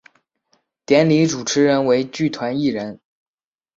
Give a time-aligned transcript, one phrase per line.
[0.83, 2.99] 典礼主持人为剧团一人。